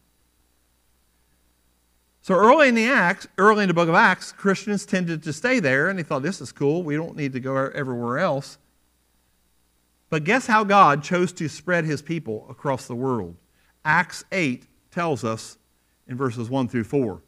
[2.20, 5.60] So early in the Acts, early in the book of Acts, Christians tended to stay
[5.60, 6.82] there, and they thought, this is cool.
[6.82, 8.58] We don't need to go everywhere else.
[10.08, 13.36] But guess how God chose to spread his people across the world?
[13.84, 15.58] Acts 8 tells us
[16.06, 17.22] in verses 1 through 4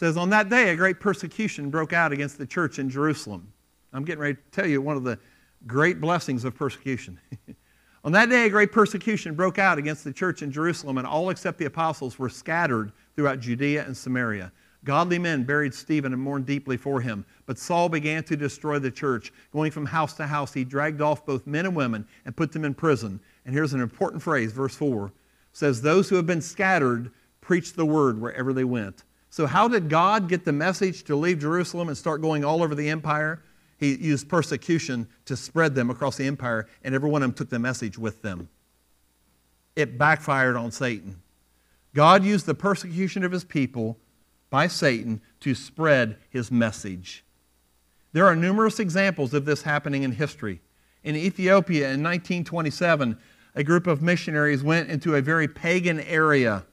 [0.00, 3.52] says, On that day, a great persecution broke out against the church in Jerusalem.
[3.92, 5.18] I'm getting ready to tell you one of the
[5.66, 7.20] great blessings of persecution.
[8.04, 11.28] On that day, a great persecution broke out against the church in Jerusalem, and all
[11.28, 14.50] except the apostles were scattered throughout Judea and Samaria.
[14.84, 17.26] Godly men buried Stephen and mourned deeply for him.
[17.44, 19.34] But Saul began to destroy the church.
[19.52, 22.64] Going from house to house, he dragged off both men and women and put them
[22.64, 23.20] in prison.
[23.44, 25.12] And here's an important phrase, verse 4
[25.52, 27.10] says, Those who have been scattered
[27.42, 29.04] preached the word wherever they went.
[29.30, 32.74] So, how did God get the message to leave Jerusalem and start going all over
[32.74, 33.42] the empire?
[33.78, 37.48] He used persecution to spread them across the empire, and every one of them took
[37.48, 38.48] the message with them.
[39.76, 41.22] It backfired on Satan.
[41.94, 43.96] God used the persecution of his people
[44.50, 47.24] by Satan to spread his message.
[48.12, 50.60] There are numerous examples of this happening in history.
[51.04, 53.16] In Ethiopia in 1927,
[53.54, 56.64] a group of missionaries went into a very pagan area.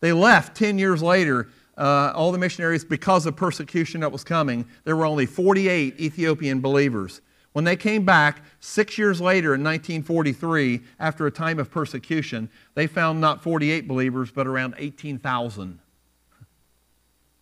[0.00, 1.48] They left 10 years later
[1.78, 4.66] uh, all the missionaries because of persecution that was coming.
[4.84, 7.20] There were only 48 Ethiopian believers.
[7.52, 12.86] When they came back six years later in 1943, after a time of persecution, they
[12.86, 15.78] found not 48 believers, but around 18,000.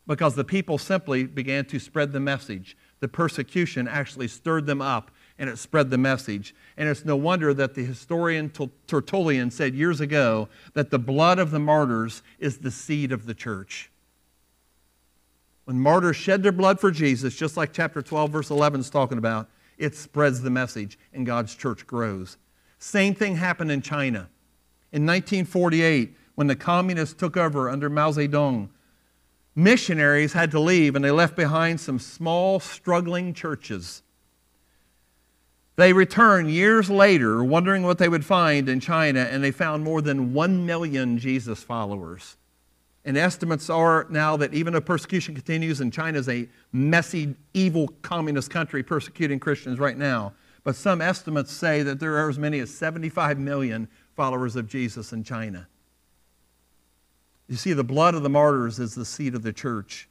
[0.07, 2.77] Because the people simply began to spread the message.
[3.01, 6.55] The persecution actually stirred them up and it spread the message.
[6.77, 8.51] And it's no wonder that the historian
[8.87, 13.35] Tertullian said years ago that the blood of the martyrs is the seed of the
[13.35, 13.91] church.
[15.67, 19.19] When martyrs shed their blood for Jesus, just like chapter 12, verse 11 is talking
[19.19, 22.37] about, it spreads the message and God's church grows.
[22.79, 24.29] Same thing happened in China.
[24.93, 28.69] In 1948, when the communists took over under Mao Zedong,
[29.57, 34.03] missionaries had to leave and they left behind some small, struggling churches.
[35.75, 40.01] They returned years later, wondering what they would find in China, and they found more
[40.01, 42.37] than 1 million Jesus followers.
[43.07, 47.89] And estimates are now that even though persecution continues, and China is a messy, evil
[48.03, 50.35] communist country persecuting Christians right now,
[50.65, 53.87] but some estimates say that there are as many as 75 million
[54.17, 55.69] followers of Jesus in China.
[57.49, 60.09] You see, the blood of the martyrs is the seed of the church.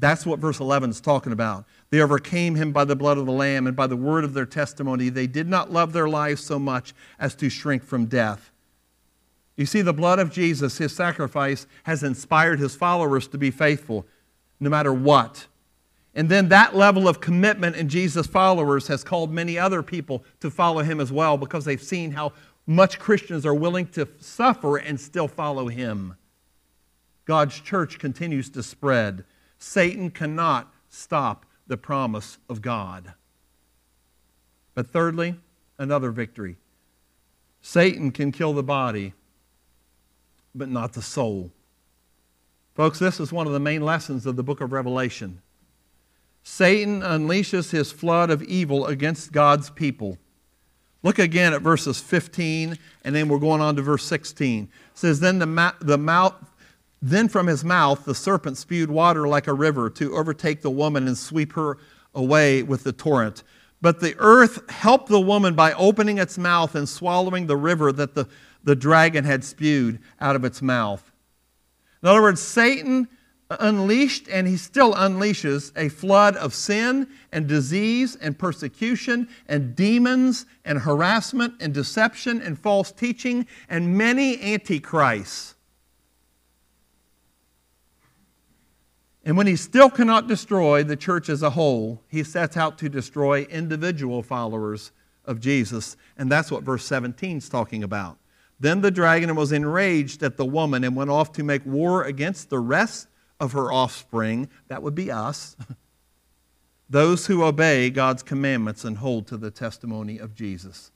[0.00, 1.66] That's what verse 11 is talking about.
[1.90, 4.46] They overcame him by the blood of the Lamb and by the word of their
[4.46, 5.08] testimony.
[5.08, 8.50] They did not love their lives so much as to shrink from death.
[9.58, 14.06] You see, the blood of Jesus, his sacrifice, has inspired his followers to be faithful
[14.60, 15.48] no matter what.
[16.14, 20.50] And then that level of commitment in Jesus' followers has called many other people to
[20.50, 22.32] follow him as well because they've seen how
[22.66, 26.14] much Christians are willing to suffer and still follow him.
[27.24, 29.24] God's church continues to spread.
[29.58, 33.12] Satan cannot stop the promise of God.
[34.74, 35.34] But thirdly,
[35.78, 36.58] another victory.
[37.60, 39.14] Satan can kill the body,
[40.58, 41.50] but not the soul.
[42.74, 45.40] Folks, this is one of the main lessons of the book of Revelation.
[46.42, 50.18] Satan unleashes his flood of evil against God's people.
[51.02, 54.64] Look again at verses 15, and then we're going on to verse 16.
[54.64, 56.34] It says, Then the, ma- the mouth
[57.00, 61.06] then from his mouth the serpent spewed water like a river to overtake the woman
[61.06, 61.78] and sweep her
[62.14, 63.44] away with the torrent.
[63.80, 68.14] But the earth helped the woman by opening its mouth and swallowing the river that
[68.14, 68.28] the,
[68.64, 71.10] the dragon had spewed out of its mouth.
[72.02, 73.08] In other words, Satan
[73.50, 80.44] unleashed, and he still unleashes, a flood of sin and disease and persecution and demons
[80.64, 85.54] and harassment and deception and false teaching and many antichrists
[89.28, 92.88] And when he still cannot destroy the church as a whole, he sets out to
[92.88, 94.90] destroy individual followers
[95.26, 95.98] of Jesus.
[96.16, 98.16] And that's what verse 17 is talking about.
[98.60, 102.50] Then the dragon was enraged at the woman and went off to make war against
[102.50, 104.48] the rest of her offspring.
[104.68, 105.56] That would be us.
[106.90, 110.90] Those who obey God's commandments and hold to the testimony of Jesus.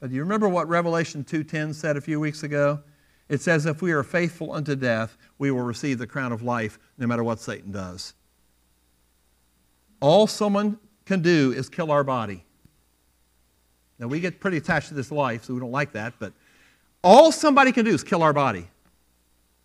[0.00, 2.82] But do you remember what Revelation 2:10 said a few weeks ago?
[3.28, 6.78] It says, if we are faithful unto death, we will receive the crown of life
[6.96, 8.14] no matter what Satan does.
[10.00, 12.44] All someone can do is kill our body.
[13.98, 16.32] Now, we get pretty attached to this life, so we don't like that, but
[17.02, 18.68] all somebody can do is kill our body,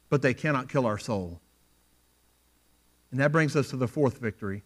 [0.10, 1.40] but they cannot kill our soul.
[3.12, 4.64] And that brings us to the fourth victory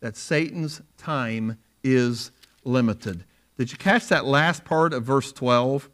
[0.00, 2.30] that Satan's time is
[2.64, 3.24] limited.
[3.56, 5.88] Did you catch that last part of verse 12?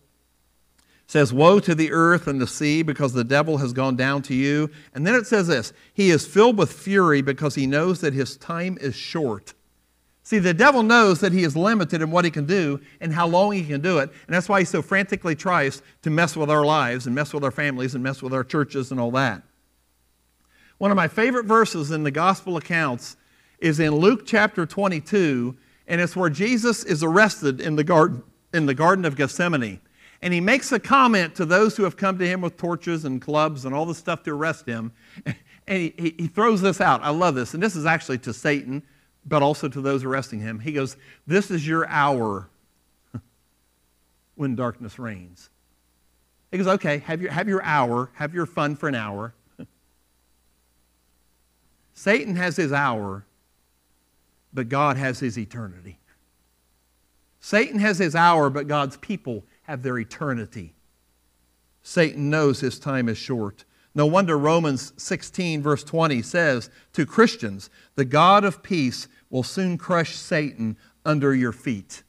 [1.11, 4.35] says, Woe to the earth and the sea because the devil has gone down to
[4.35, 4.71] you.
[4.95, 8.37] And then it says this He is filled with fury because he knows that his
[8.37, 9.55] time is short.
[10.31, 13.27] See, the devil knows that he is limited in what he can do and how
[13.27, 14.11] long he can do it.
[14.29, 17.43] And that's why he so frantically tries to mess with our lives and mess with
[17.43, 19.43] our families and mess with our churches and all that.
[20.79, 23.17] One of my favorite verses in the gospel accounts
[23.59, 25.57] is in Luke chapter 22,
[25.89, 28.23] and it's where Jesus is arrested in the garden,
[28.55, 29.81] in the garden of Gethsemane.
[30.23, 33.21] And he makes a comment to those who have come to him with torches and
[33.21, 34.93] clubs and all the stuff to arrest him.
[35.67, 37.01] And he, he throws this out.
[37.05, 37.55] I love this.
[37.55, 38.83] And this is actually to Satan,
[39.25, 40.61] but also to those arresting him.
[40.61, 40.97] He goes,
[41.27, 42.49] This is your hour
[44.35, 45.51] when darkness reigns.
[46.51, 49.35] He goes, Okay, have your, have your hour, have your fun for an hour.
[51.95, 53.25] Satan has his hour,
[54.53, 55.99] but God has his eternity.
[57.41, 60.75] Satan has his hour, but God's people have their eternity.
[61.83, 63.65] Satan knows his time is short.
[63.95, 69.79] No wonder Romans 16, verse 20 says to Christians, The God of peace will soon
[69.79, 72.03] crush Satan under your feet.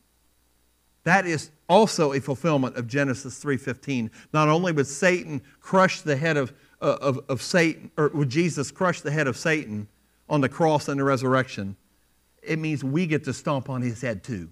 [1.03, 4.11] That is also a fulfillment of Genesis 3:15.
[4.33, 8.71] Not only would Satan crush the head of, uh, of, of Satan, or would Jesus
[8.71, 9.87] crush the head of Satan
[10.29, 11.75] on the cross and the resurrection,
[12.43, 14.49] it means we get to stomp on his head too.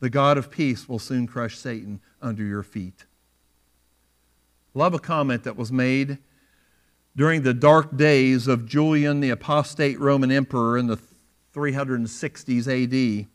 [0.00, 3.06] The God of peace will soon crush Satan under your feet.
[4.74, 6.18] Love a comment that was made
[7.14, 10.98] during the dark days of Julian, the apostate Roman emperor in the
[11.54, 13.28] 360s AD.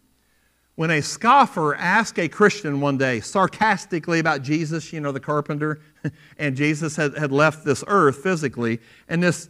[0.75, 5.79] When a scoffer asked a Christian one day sarcastically about Jesus, you know, the carpenter,
[6.37, 9.49] and Jesus had, had left this earth physically, and this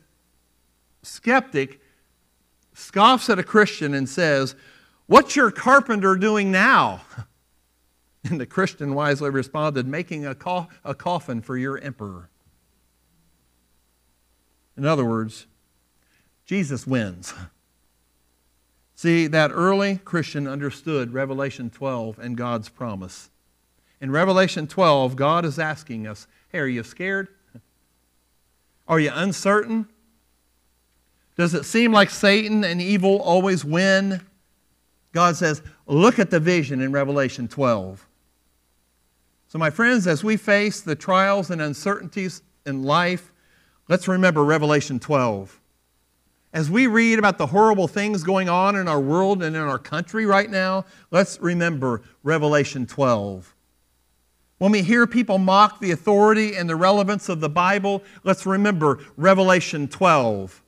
[1.04, 1.82] skeptic
[2.74, 4.56] scoffs at a Christian and says,
[5.08, 7.02] What's your carpenter doing now?
[8.32, 12.30] And the Christian wisely responded, Making a, co- a coffin for your emperor.
[14.76, 15.48] In other words,
[16.46, 17.34] Jesus wins.
[18.96, 23.30] See, that early Christian understood Revelation 12 and God's promise.
[24.02, 27.28] In Revelation 12, God is asking us, Hey, are you scared?
[28.88, 29.88] Are you uncertain?
[31.36, 34.22] Does it seem like Satan and evil always win?
[35.12, 38.07] God says, Look at the vision in Revelation 12.
[39.48, 43.32] So, my friends, as we face the trials and uncertainties in life,
[43.88, 45.62] let's remember Revelation 12.
[46.52, 49.80] As we read about the horrible things going on in our world and in our
[49.80, 53.56] country right now, let's remember Revelation 12.
[54.58, 59.00] When we hear people mock the authority and the relevance of the Bible, let's remember
[59.16, 60.62] Revelation 12.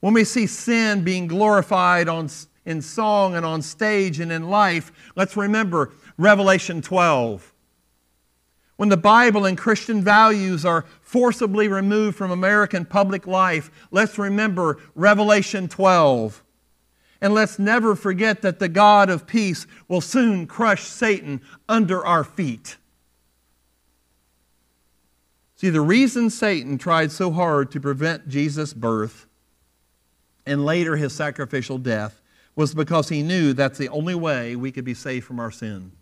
[0.00, 2.28] When we see sin being glorified on,
[2.66, 7.54] in song and on stage and in life, let's remember Revelation 12.
[8.76, 14.78] When the Bible and Christian values are forcibly removed from American public life, let's remember
[14.94, 16.42] Revelation 12.
[17.22, 22.22] And let's never forget that the God of peace will soon crush Satan under our
[22.22, 22.76] feet.
[25.56, 29.26] See, the reason Satan tried so hard to prevent Jesus' birth
[30.44, 32.20] and later his sacrificial death
[32.54, 35.92] was because he knew that's the only way we could be saved from our sin.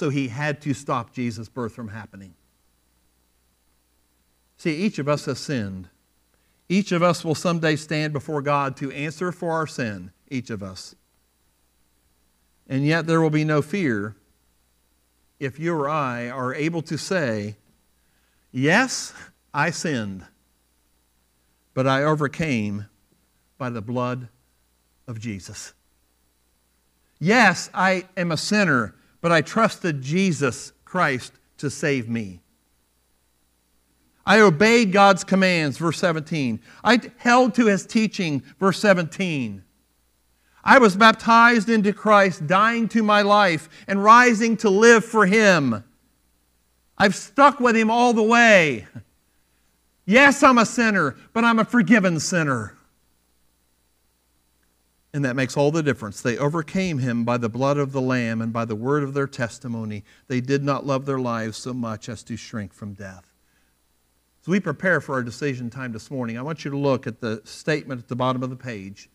[0.00, 2.32] So he had to stop Jesus' birth from happening.
[4.56, 5.90] See, each of us has sinned.
[6.70, 10.62] Each of us will someday stand before God to answer for our sin, each of
[10.62, 10.94] us.
[12.66, 14.16] And yet there will be no fear
[15.38, 17.56] if you or I are able to say,
[18.50, 19.12] Yes,
[19.52, 20.24] I sinned,
[21.74, 22.86] but I overcame
[23.58, 24.30] by the blood
[25.06, 25.74] of Jesus.
[27.18, 32.40] Yes, I am a sinner, but I trusted Jesus Christ to save me.
[34.26, 36.60] I obeyed God's commands, verse 17.
[36.84, 39.64] I held to his teaching, verse 17.
[40.62, 45.84] I was baptized into Christ, dying to my life and rising to live for him.
[46.98, 48.86] I've stuck with him all the way.
[50.04, 52.76] Yes, I'm a sinner, but I'm a forgiven sinner.
[55.12, 56.20] And that makes all the difference.
[56.20, 59.26] They overcame him by the blood of the Lamb and by the word of their
[59.26, 60.04] testimony.
[60.28, 63.34] They did not love their lives so much as to shrink from death.
[64.42, 67.20] As we prepare for our decision time this morning, I want you to look at
[67.20, 69.10] the statement at the bottom of the page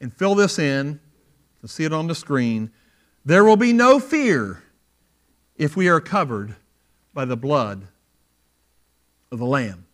[0.00, 1.00] and fill this in.
[1.62, 2.72] To see it on the screen.
[3.24, 4.64] There will be no fear
[5.56, 6.56] if we are covered
[7.14, 7.86] by the blood
[9.30, 9.86] of the Lamb.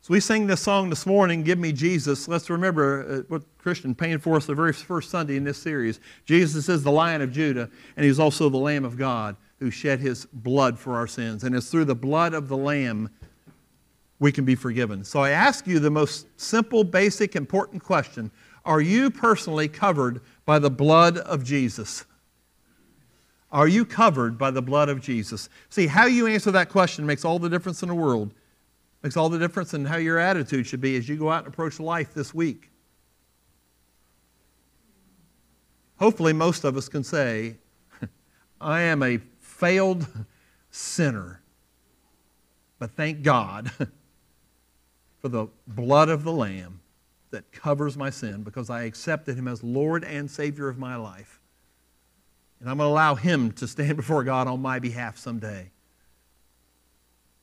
[0.00, 2.26] So we sang this song this morning, Give Me Jesus.
[2.26, 6.00] Let's remember uh, what Christian painted for us the very first Sunday in this series.
[6.24, 10.00] Jesus is the Lion of Judah, and he's also the Lamb of God who shed
[10.00, 11.44] his blood for our sins.
[11.44, 13.10] And it's through the blood of the Lamb
[14.20, 15.04] we can be forgiven.
[15.04, 18.30] So I ask you the most simple, basic, important question
[18.64, 22.06] Are you personally covered by the blood of Jesus?
[23.52, 25.50] Are you covered by the blood of Jesus?
[25.68, 28.32] See, how you answer that question makes all the difference in the world.
[29.02, 31.52] Makes all the difference in how your attitude should be as you go out and
[31.52, 32.67] approach life this week.
[35.98, 37.56] Hopefully, most of us can say,
[38.60, 40.06] I am a failed
[40.70, 41.42] sinner.
[42.78, 43.70] But thank God
[45.20, 46.80] for the blood of the Lamb
[47.30, 51.40] that covers my sin because I accepted Him as Lord and Savior of my life.
[52.60, 55.70] And I'm going to allow Him to stand before God on my behalf someday,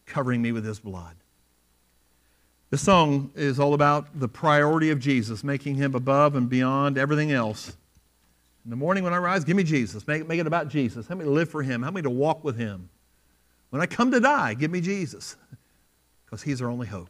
[0.06, 1.16] covering me with His blood.
[2.70, 7.32] This song is all about the priority of Jesus, making Him above and beyond everything
[7.32, 7.76] else.
[8.66, 10.08] In the morning when I rise, give me Jesus.
[10.08, 11.08] Make, make it about Jesus.
[11.08, 11.84] Help me to live for Him.
[11.84, 12.90] Help me to walk with Him.
[13.70, 15.38] When I come to die, give me Jesus
[16.26, 17.10] because He's our only hope.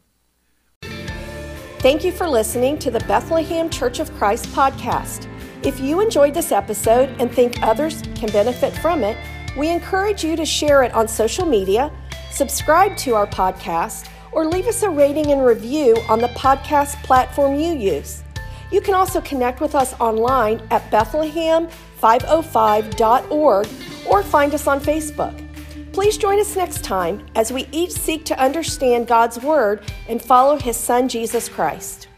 [1.80, 5.30] Thank you for listening to the Bethlehem Church of Christ podcast.
[5.64, 9.18] If you enjoyed this episode and think others can benefit from it,
[9.58, 11.90] we encourage you to share it on social media,
[12.32, 17.56] subscribe to our podcast, or leave us a rating and review on the podcast platform
[17.56, 18.25] you use.
[18.76, 23.68] You can also connect with us online at Bethlehem505.org
[24.06, 25.34] or find us on Facebook.
[25.94, 30.58] Please join us next time as we each seek to understand God's Word and follow
[30.58, 32.10] His Son, Jesus Christ.